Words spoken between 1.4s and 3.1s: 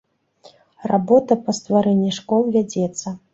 па стварэнні школ вядзецца.